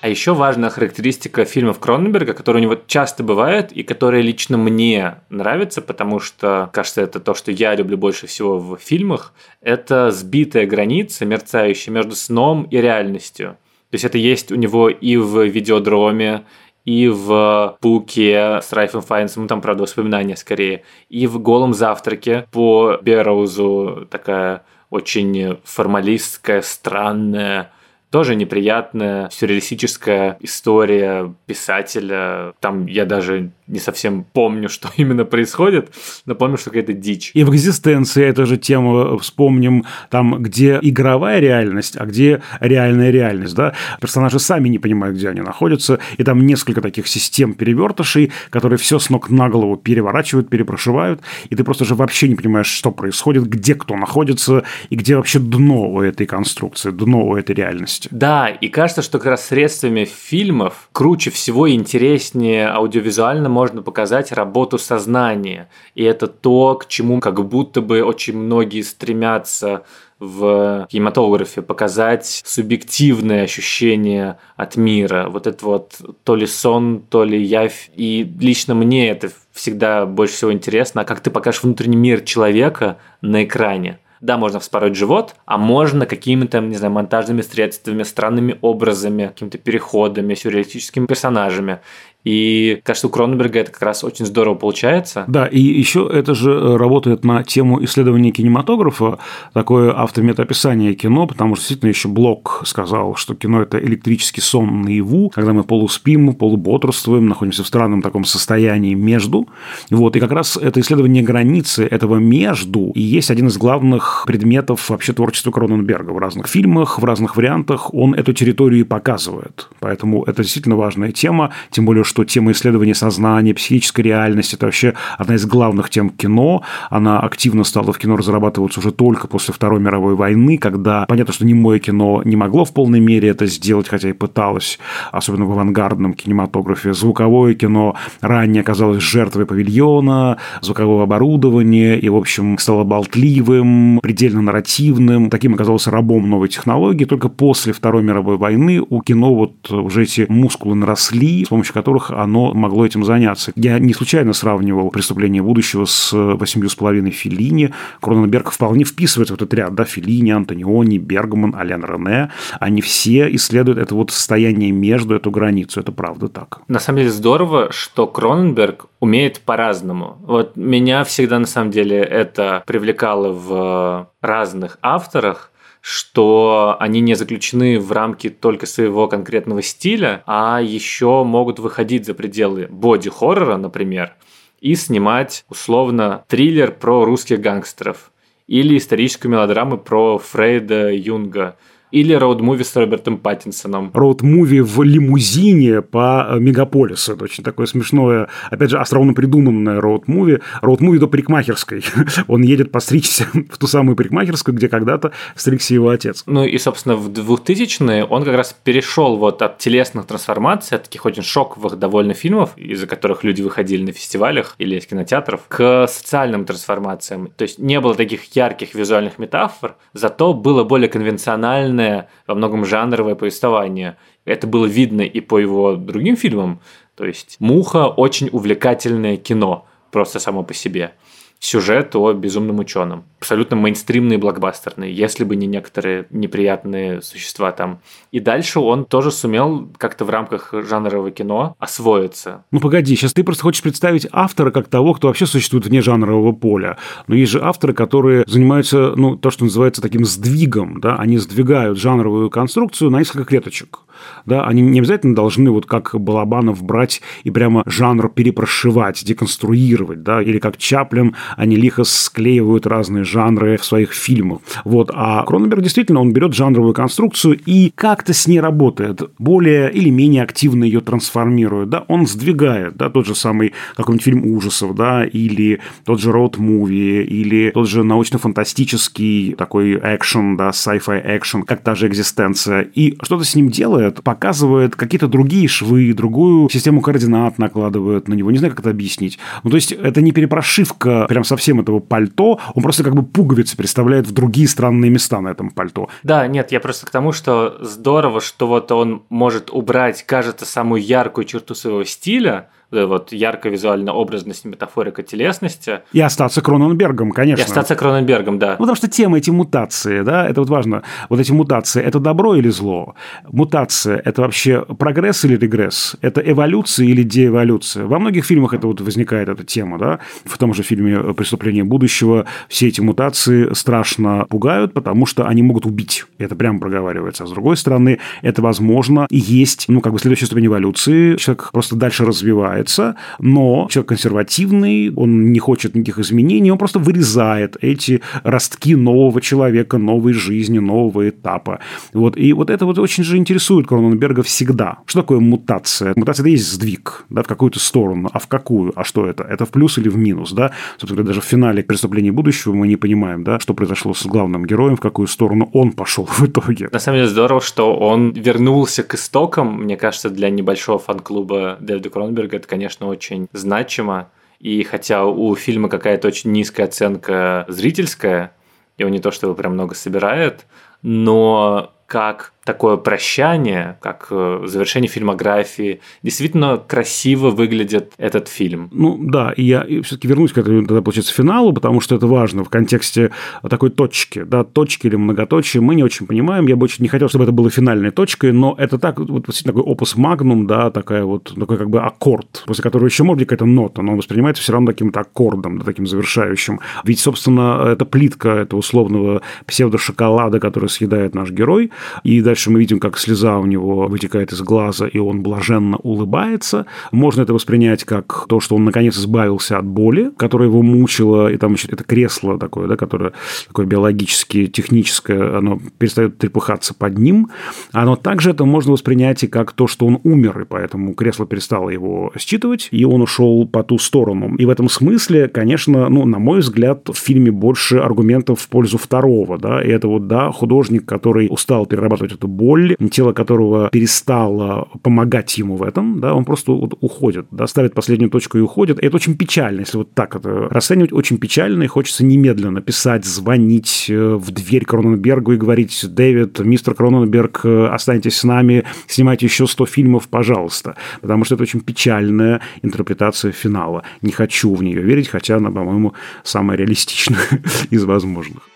[0.00, 5.16] А еще важная характеристика фильмов Кроненберга, которая у него часто бывает и которая лично мне
[5.30, 10.66] нравится, потому что, кажется, это то, что я люблю больше всего в фильмах, это сбитая
[10.66, 13.58] граница, мерцающая между сном и реальностью.
[13.90, 16.44] То есть это есть у него и в видеодроме,
[16.86, 22.46] и в «Пауке» с Райфом Файнсом, ну, там, правда, воспоминания скорее, и в «Голом завтраке»
[22.52, 27.72] по Берроузу такая очень формалистская, странная,
[28.10, 32.52] тоже неприятная сюрреалистическая история писателя.
[32.60, 35.92] Там я даже не совсем помню, что именно происходит,
[36.24, 37.30] но помню, что какая-то дичь.
[37.34, 43.54] И в экзистенции эта же тема вспомним, там, где игровая реальность, а где реальная реальность,
[43.54, 43.74] да?
[44.00, 48.98] Персонажи сами не понимают, где они находятся, и там несколько таких систем перевертышей, которые все
[48.98, 53.48] с ног на голову переворачивают, перепрошивают, и ты просто же вообще не понимаешь, что происходит,
[53.48, 57.95] где кто находится, и где вообще дно у этой конструкции, дно у этой реальности.
[58.10, 64.32] Да, и кажется, что как раз средствами фильмов круче всего и интереснее аудиовизуально можно показать
[64.32, 65.68] работу сознания.
[65.94, 69.84] И это то, к чему как будто бы очень многие стремятся
[70.18, 75.28] в кинематографе, показать субъективное ощущение от мира.
[75.28, 77.90] Вот это вот то ли сон, то ли явь.
[77.94, 82.98] И лично мне это всегда больше всего интересно, а как ты покажешь внутренний мир человека
[83.20, 83.98] на экране.
[84.20, 90.34] Да, можно вспороть живот, а можно какими-то, не знаю, монтажными средствами, странными образами, какими-то переходами,
[90.34, 91.80] сюрреалистическими персонажами.
[92.26, 95.24] И кажется, у Кроненберга это как раз очень здорово получается.
[95.28, 99.18] Да, и еще это же э, работает на тему исследования кинематографа,
[99.52, 105.30] такое автометописание кино, потому что действительно еще Блок сказал, что кино– это электрический сон наяву,
[105.32, 109.46] когда мы полуспим, полубодрствуем, находимся в странном таком состоянии между.
[109.90, 114.90] Вот, и как раз это исследование границы этого между и есть один из главных предметов
[114.90, 116.10] вообще творчества Кроненберга.
[116.10, 119.68] В разных фильмах, в разных вариантах он эту территорию и показывает.
[119.78, 124.64] Поэтому это действительно важная тема, тем более, что что тема исследования сознания, психической реальности– это
[124.64, 126.62] вообще одна из главных тем кино.
[126.88, 131.44] Она активно стала в кино разрабатываться уже только после Второй мировой войны, когда понятно, что
[131.44, 134.78] немое кино не могло в полной мере это сделать, хотя и пыталось,
[135.12, 136.94] особенно в авангардном кинематографе.
[136.94, 145.28] Звуковое кино ранее оказалось жертвой павильона, звукового оборудования и, в общем, стало болтливым, предельно нарративным.
[145.28, 147.04] Таким оказался рабом новой технологии.
[147.04, 152.05] Только после Второй мировой войны у кино вот уже эти мускулы наросли, с помощью которых
[152.06, 153.52] которых оно могло этим заняться.
[153.56, 157.72] Я не случайно сравнивал «Преступление будущего» с «Восемью с половиной Филини».
[158.00, 159.74] Кроненберг вполне вписывается в этот ряд.
[159.74, 159.84] Да?
[159.84, 162.30] Филини, Антониони, Бергман, Алян Рене.
[162.60, 165.80] Они все исследуют это вот состояние между, эту границу.
[165.80, 166.60] Это правда так.
[166.68, 170.18] На самом деле здорово, что Кроненберг умеет по-разному.
[170.22, 175.52] Вот меня всегда на самом деле это привлекало в разных авторах,
[175.88, 182.14] что они не заключены в рамки только своего конкретного стиля, а еще могут выходить за
[182.14, 184.16] пределы боди-хоррора, например,
[184.60, 188.10] и снимать условно триллер про русских гангстеров
[188.48, 191.56] или историческую мелодраму про Фрейда Юнга–
[191.90, 193.90] или роуд-муви с Робертом Паттинсоном.
[193.94, 197.14] Роуд-муви в лимузине по э, мегаполису.
[197.14, 200.42] Это очень такое смешное, опять же, остроумно придуманное роуд-муви.
[200.62, 201.84] Роуд-муви до парикмахерской.
[202.28, 206.22] Он едет постричься в ту самую парикмахерскую, где когда-то стригся его отец.
[206.26, 211.04] Ну и, собственно, в 2000-е он как раз перешел вот от телесных трансформаций, от таких
[211.04, 216.44] очень шоковых довольно фильмов, из-за которых люди выходили на фестивалях или из кинотеатров, к социальным
[216.44, 217.30] трансформациям.
[217.36, 222.64] То есть не было таких ярких визуальных метафор, зато было более конвенционально длинное, во многом
[222.64, 223.96] жанровое повествование.
[224.24, 226.60] Это было видно и по его другим фильмам.
[226.94, 230.92] То есть «Муха»– очень увлекательное кино, просто само по себе
[231.38, 233.04] сюжет о безумном ученом.
[233.18, 237.80] Абсолютно мейнстримный блокбастерный, если бы не некоторые неприятные существа там.
[238.12, 242.44] И дальше он тоже сумел как-то в рамках жанрового кино освоиться.
[242.50, 246.32] Ну погоди, сейчас ты просто хочешь представить автора как того, кто вообще существует вне жанрового
[246.32, 246.78] поля.
[247.06, 251.78] Но есть же авторы, которые занимаются, ну, то, что называется таким сдвигом, да, они сдвигают
[251.78, 253.80] жанровую конструкцию на несколько клеточек
[254.24, 260.22] да, они не обязательно должны вот как Балабанов брать и прямо жанр перепрошивать, деконструировать, да,
[260.22, 264.40] или как Чаплин, они лихо склеивают разные жанры в своих фильмах.
[264.64, 269.90] Вот, а Кроненберг действительно, он берет жанровую конструкцию и как-то с ней работает, более или
[269.90, 275.04] менее активно ее трансформирует, да, он сдвигает, да, тот же самый какой-нибудь фильм ужасов, да,
[275.04, 281.74] или тот же роуд-муви, или тот же научно-фантастический такой экшен, да, sci-fi экшен, как та
[281.74, 288.08] же экзистенция, и что-то с ним делает, показывает какие-то другие швы, другую систему координат накладывает
[288.08, 288.30] на него.
[288.30, 289.18] Не знаю, как это объяснить.
[289.42, 293.56] Ну, то есть, это не перепрошивка прям совсем этого пальто, он просто как бы пуговицы
[293.56, 295.88] представляет в другие странные места на этом пальто.
[296.02, 300.82] Да, нет, я просто к тому, что здорово, что вот он может убрать, кажется, самую
[300.82, 305.80] яркую черту своего стиля, вот яркая визуальная образность, метафорика телесности.
[305.92, 307.42] И остаться Кроненбергом, конечно.
[307.42, 308.52] И остаться Кроненбергом, да.
[308.52, 310.82] Ну, потому что тема эти мутации, да, это вот важно.
[311.08, 312.94] Вот эти мутации, это добро или зло?
[313.30, 315.96] Мутация– это вообще прогресс или регресс?
[316.00, 317.86] Это эволюция или деэволюция?
[317.86, 320.00] Во многих фильмах это вот возникает эта тема, да.
[320.24, 325.66] В том же фильме «Преступление будущего» все эти мутации страшно пугают, потому что они могут
[325.66, 326.04] убить.
[326.18, 327.24] Это прямо проговаривается.
[327.24, 331.16] А с другой стороны, это возможно и есть, ну, как бы следующая ступень эволюции.
[331.16, 336.78] Человек просто дальше развивает развивается, но человек консервативный, он не хочет никаких изменений, он просто
[336.78, 341.60] вырезает эти ростки нового человека, новой жизни, нового этапа.
[341.92, 342.16] Вот.
[342.16, 344.78] И вот это вот очень же интересует Кроненберга всегда.
[344.86, 345.92] Что такое мутация?
[345.96, 348.08] Мутация– это есть сдвиг да, в какую-то сторону.
[348.12, 348.72] А в какую?
[348.76, 349.24] А что это?
[349.24, 350.32] Это в плюс или в минус?
[350.32, 350.52] Да?
[350.78, 354.76] Собственно, даже в финале «Преступления будущего» мы не понимаем, да, что произошло с главным героем,
[354.76, 356.68] в какую сторону он пошел в итоге.
[356.72, 361.90] На самом деле здорово, что он вернулся к истокам, мне кажется, для небольшого фан-клуба Дэвида
[361.90, 364.10] Кроненберга это, конечно, очень значимо.
[364.38, 368.32] И хотя у фильма какая-то очень низкая оценка зрительская,
[368.78, 370.46] и он не то чтобы прям много собирает,
[370.82, 375.80] но как такое прощание, как э, завершение фильмографии.
[376.02, 378.70] Действительно красиво выглядит этот фильм.
[378.72, 382.44] Ну да, и я все-таки вернусь к этому, тогда, получается, финалу, потому что это важно
[382.44, 383.10] в контексте
[383.50, 385.60] такой точки, да, точки или многоточия.
[385.60, 386.46] Мы не очень понимаем.
[386.46, 389.62] Я бы очень не хотел, чтобы это было финальной точкой, но это так, вот такой
[389.62, 393.46] опус магнум, да, такая вот, такой как бы аккорд, после которого еще может быть какая-то
[393.46, 396.60] нота, но он воспринимается все равно каким-то аккордом, да, таким завершающим.
[396.84, 401.72] Ведь, собственно, это плитка этого условного псевдошоколада, который съедает наш герой,
[402.04, 405.78] и дальше Дальше мы видим, как слеза у него вытекает из глаза, и он блаженно
[405.78, 406.66] улыбается.
[406.92, 411.38] Можно это воспринять как то, что он наконец избавился от боли, которая его мучила, и
[411.38, 413.12] там еще это кресло такое, да, которое
[413.48, 417.30] такое биологически, техническое, оно перестает трепыхаться под ним.
[417.72, 421.70] Оно также это можно воспринять и как то, что он умер, и поэтому кресло перестало
[421.70, 424.36] его считывать, и он ушел по ту сторону.
[424.36, 428.76] И в этом смысле, конечно, ну, на мой взгляд, в фильме больше аргументов в пользу
[428.76, 434.68] второго, да, и это вот, да, художник, который устал перерабатывать эту боль, тело которого перестало
[434.82, 438.82] помогать ему в этом, да, он просто вот уходит, да, ставит последнюю точку и уходит.
[438.82, 443.04] И это очень печально, если вот так это расценивать, очень печально, и хочется немедленно писать,
[443.04, 449.26] звонить э, в дверь Кроненбергу и говорить, Дэвид, мистер Кроненберг, э, останьтесь с нами, снимайте
[449.26, 453.82] еще 100 фильмов, пожалуйста, потому что это очень печальная интерпретация финала.
[454.02, 457.20] Не хочу в нее верить, хотя она, по-моему, самая реалистичная
[457.70, 458.55] из возможных.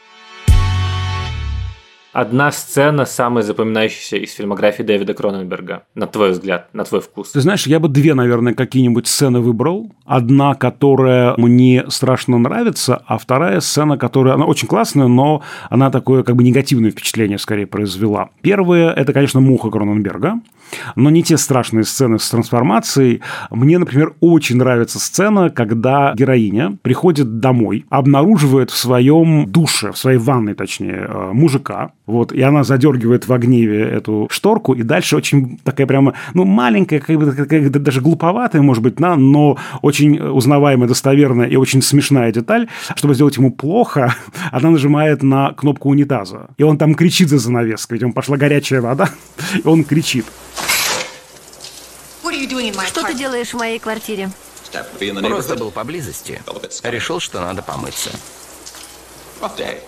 [2.13, 7.31] Одна сцена самая запоминающаяся из фильмографии Дэвида Кроненберга, на твой взгляд, на твой вкус?
[7.31, 9.93] Ты знаешь, я бы две, наверное, какие-нибудь сцены выбрал.
[10.07, 16.25] Одна, которая мне страшно нравится, а вторая сцена, которая, она очень классная, но она такое
[16.25, 18.31] как бы негативное впечатление скорее произвела.
[18.43, 20.41] Первая– это, конечно, «Муха» Кроненберга
[20.97, 23.23] но не те страшные сцены с трансформацией.
[23.51, 30.19] Мне, например, очень нравится сцена, когда героиня приходит домой, обнаруживает в своем душе, в своей
[30.19, 35.59] ванной, точнее, э, мужика, вот, и она задергивает в гневе эту шторку, и дальше очень
[35.65, 40.89] такая прямо, ну, маленькая, как бы, как, даже глуповатая, может быть, да, но очень узнаваемая,
[40.89, 42.69] достоверная и очень смешная деталь.
[42.97, 44.15] Чтобы сделать ему плохо,
[44.53, 48.81] она нажимает на кнопку унитаза, и он там кричит за занавеской, ведь он пошла горячая
[48.81, 49.09] вода,
[49.65, 50.27] и он кричит.
[52.87, 54.31] Что ты делаешь в моей квартире?
[55.23, 56.41] Просто был поблизости.
[56.85, 58.11] Решил, что надо помыться.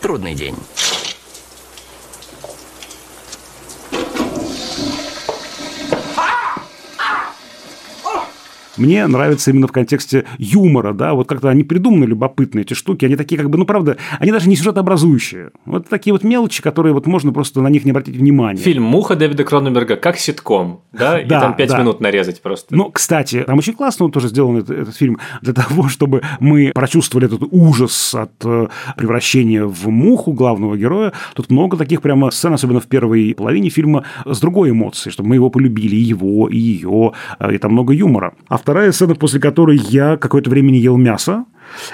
[0.01, 0.57] Трудный день.
[8.77, 13.17] Мне нравится именно в контексте юмора, да, вот как-то они придуманы любопытные, эти штуки, они
[13.17, 15.51] такие как бы, ну, правда, они даже не сюжетообразующие.
[15.67, 18.61] Вот такие вот мелочи, которые вот можно просто на них не обратить внимания.
[18.61, 21.79] Фильм «Муха» Дэвида Кроненберга как ситком, да, и там пять да.
[21.79, 22.75] минут нарезать просто.
[22.75, 26.73] Ну, кстати, там очень классно он тоже сделан этот, этот фильм для того, чтобы мы
[26.75, 31.13] прочувствовали этот ужас от э, превращения в муху главного героя.
[31.35, 35.35] Тут много таких прямо сцен, особенно в первой половине фильма, с другой эмоцией, чтобы мы
[35.37, 38.35] его полюбили, и его, и ее, э, и там много юмора.
[38.49, 41.45] А вторая сцена, после которой я какое-то время не ел мясо,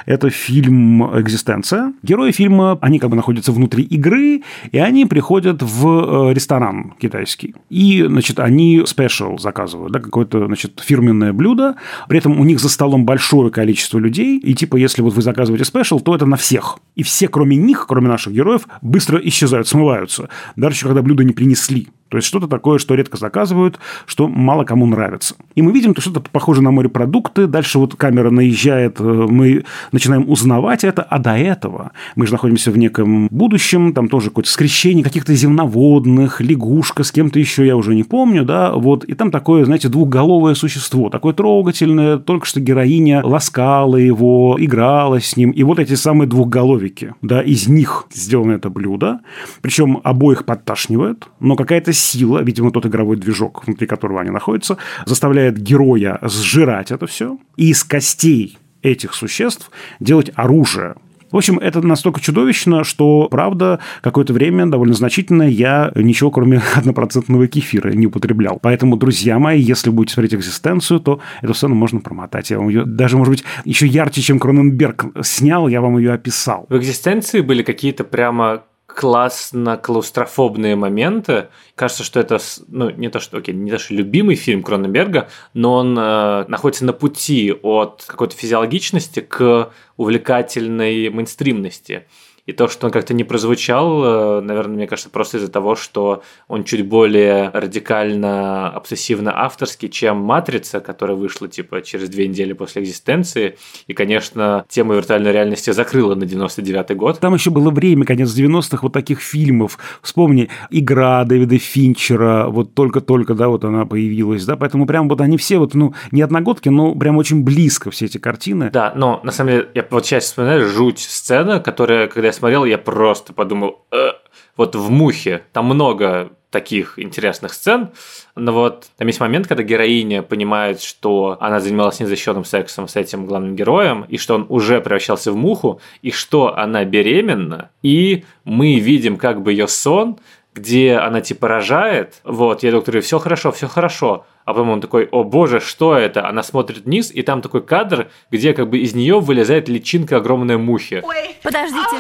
[0.07, 1.93] это фильм «Экзистенция».
[2.03, 7.55] Герои фильма, они как бы находятся внутри игры, и они приходят в э, ресторан китайский.
[7.71, 11.77] И, значит, они special заказывают, да, какое-то, значит, фирменное блюдо.
[12.09, 14.39] При этом у них за столом большое количество людей.
[14.39, 16.79] И типа, если вот вы заказываете special, то это на всех.
[16.97, 20.29] И все, кроме них, кроме наших героев, быстро исчезают, смываются.
[20.57, 21.89] Даже когда блюдо не принесли.
[22.09, 25.35] То есть что-то такое, что редко заказывают, что мало кому нравится.
[25.55, 27.47] И мы видим, что что-то похоже на морепродукты.
[27.47, 32.71] Дальше вот камера наезжает, э, мы начинаем узнавать это, а до этого мы же находимся
[32.71, 37.95] в неком будущем, там тоже какое-то скрещение каких-то земноводных, лягушка с кем-то еще, я уже
[37.95, 39.05] не помню, да, вот.
[39.05, 45.37] И там такое, знаете, двухголовое существо, такое трогательное, только что героиня ласкала его, играла с
[45.37, 45.51] ним.
[45.51, 49.21] И вот эти самые двухголовики, да, из них сделано это блюдо.
[49.61, 55.59] Причем обоих подташнивает, но какая-то сила, видимо, тот игровой движок, внутри которого они находятся, заставляет
[55.59, 59.71] героя сжирать это все и из костей этих существ
[60.01, 60.95] делать оружие.
[61.31, 67.47] В общем, это настолько чудовищно, что, правда, какое-то время довольно значительное я ничего, кроме однопроцентного
[67.49, 68.59] кефира, не употреблял.
[68.63, 72.51] Поэтому, друзья мои, если будете смотреть «Экзистенцию», то эту сцену можно промотать.
[72.51, 76.67] Я вам ее даже, может быть, еще ярче, чем Кроненберг снял, я вам ее описал.
[76.69, 78.63] В «Экзистенции» были какие-то прямо
[78.99, 81.51] классно клаустрофобные моменты.
[81.77, 85.75] Кажется, что это, ну, не то, что, окей, не то, что любимый фильм Кроненберга, но
[85.75, 92.09] он э, находится на пути от какой-то физиологичности к увлекательной мейнстримности.
[92.49, 96.23] И то, что он как-то не прозвучал, э, наверное, мне кажется, просто из-за того, что
[96.49, 102.85] он чуть более радикально, обсессивно авторский, чем «Матрица», которая вышла типа через две недели после
[102.85, 103.59] экзистенции.
[103.87, 107.21] И, конечно, тема виртуальной реальности закрыла на 99-й год.
[107.21, 109.79] Там еще было время, конец 90-х, вот таких фильмов.
[110.01, 115.37] Вспомни, «Игра» Дэвида Финчера, вот только-только, да, вот она появилась, да, поэтому прям вот они
[115.37, 118.71] все вот, ну, не одногодки, но прям очень близко все эти картины.
[118.71, 122.65] Да, но на самом деле, я вот сейчас вспоминаю жуть сцена, которая, когда я смотрел,
[122.65, 124.13] я просто подумал, э,
[124.57, 127.91] вот в «Мухе» там много таких интересных сцен,
[128.35, 133.27] но вот там есть момент, когда героиня понимает, что она занималась незащищенным сексом с этим
[133.27, 138.79] главным героем, и что он уже превращался в муху, и что она беременна, и мы
[138.79, 140.19] видим как бы ее сон,
[140.55, 145.07] где она типа рожает, вот, я доктор, все хорошо, все хорошо, а потом он такой,
[145.13, 146.27] о боже, что это?
[146.27, 150.57] Она смотрит вниз, и там такой кадр, где как бы из нее вылезает личинка огромной
[150.57, 151.03] мухи.
[151.43, 151.99] Подождите.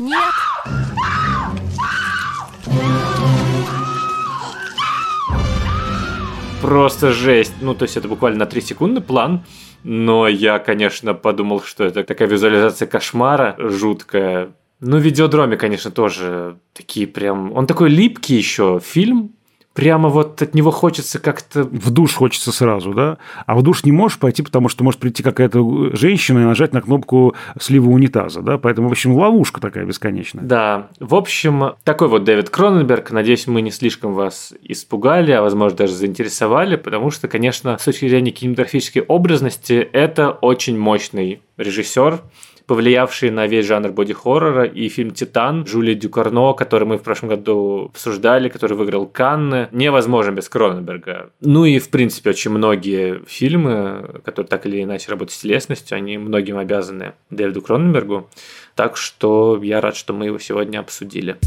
[0.00, 0.34] Нет.
[6.60, 7.54] Просто жесть.
[7.60, 9.44] Ну, то есть это буквально на 3 секунды план.
[9.84, 14.48] Но я, конечно, подумал, что это такая визуализация кошмара жуткая.
[14.80, 17.52] Ну, видеодроме, конечно, тоже такие прям...
[17.56, 19.36] Он такой липкий еще фильм,
[19.80, 21.64] прямо вот от него хочется как-то...
[21.64, 23.16] В душ хочется сразу, да?
[23.46, 26.82] А в душ не можешь пойти, потому что может прийти какая-то женщина и нажать на
[26.82, 28.58] кнопку слива унитаза, да?
[28.58, 30.44] Поэтому, в общем, ловушка такая бесконечная.
[30.44, 30.88] Да.
[31.00, 33.10] В общем, такой вот Дэвид Кроненберг.
[33.10, 38.06] Надеюсь, мы не слишком вас испугали, а, возможно, даже заинтересовали, потому что, конечно, с точки
[38.06, 42.20] зрения кинематографической образности, это очень мощный режиссер,
[42.70, 47.86] повлиявший на весь жанр боди-хоррора, и фильм «Титан» Жюли Дюкарно, который мы в прошлом году
[47.86, 51.30] обсуждали, который выиграл Канны, невозможен без Кроненберга.
[51.40, 56.16] Ну и, в принципе, очень многие фильмы, которые так или иначе работают с телесностью, они
[56.16, 58.28] многим обязаны Дэвиду Кроненбергу.
[58.76, 61.38] Так что я рад, что мы его сегодня обсудили.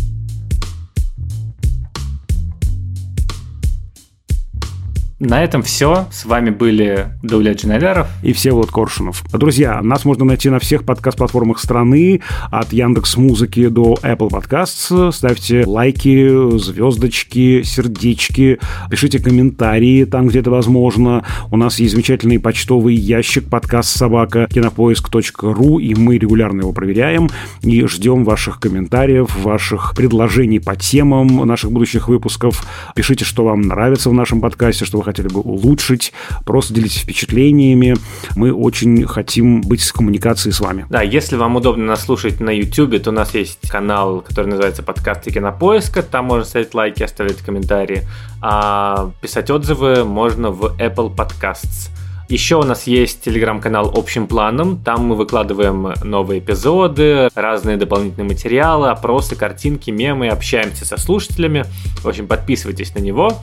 [5.26, 6.06] На этом все.
[6.12, 9.24] С вами были Дуля Джинеляров и все вот Коршунов.
[9.32, 12.20] Друзья, нас можно найти на всех подкаст-платформах страны,
[12.52, 15.14] от Яндекс Музыки до Apple Podcasts.
[15.14, 18.60] Ставьте лайки, звездочки, сердечки,
[18.90, 21.24] пишите комментарии там, где это возможно.
[21.52, 27.30] У нас есть замечательный почтовый ящик подкаст собака кинопоиск.ру, и мы регулярно его проверяем
[27.62, 32.68] и ждем ваших комментариев, ваших предложений по темам наших будущих выпусков.
[32.94, 36.12] Пишите, что вам нравится в нашем подкасте, что вы хотели бы улучшить,
[36.46, 37.96] просто делитесь впечатлениями.
[38.36, 40.86] Мы очень хотим быть в коммуникации с вами.
[40.90, 44.82] Да, если вам удобно нас слушать на YouTube, то у нас есть канал, который называется
[44.82, 46.02] «Подкасты кинопоиска».
[46.02, 48.08] Там можно ставить лайки, оставлять комментарии.
[48.42, 51.90] А писать отзывы можно в Apple Podcasts.
[52.30, 54.82] Еще у нас есть телеграм-канал общим планом.
[54.84, 61.66] Там мы выкладываем новые эпизоды, разные дополнительные материалы, опросы, картинки, мемы, общаемся со слушателями.
[62.02, 63.34] В общем, подписывайтесь на него.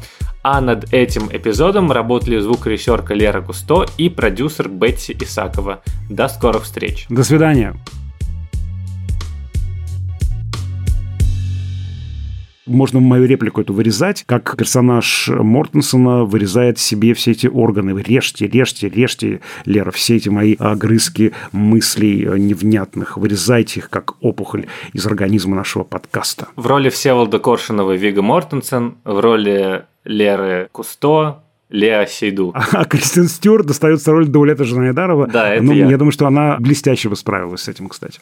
[0.43, 5.83] А над этим эпизодом работали звукорежиссерка Лера Кусто и продюсер Бетси Исакова.
[6.09, 7.07] До скорых встреч.
[7.11, 7.77] До свидания.
[12.71, 18.01] Можно мою реплику эту вырезать, как персонаж Мортенсона вырезает себе все эти органы.
[18.01, 23.17] Режьте, режьте, режьте, Лера, все эти мои огрызки мыслей невнятных.
[23.17, 26.49] Вырезайте их, как опухоль из организма нашего подкаста.
[26.57, 32.55] В роли Всеволода Коршунова Вига Мортенсен, в роли Леры Кусто, Леа Сейду.
[32.73, 35.29] А Кристин Стюарт достается роль Даулета Жанайдарова.
[35.29, 35.89] Да, это ну, я.
[35.89, 38.21] Я думаю, что она блестяще бы справилась с этим, кстати.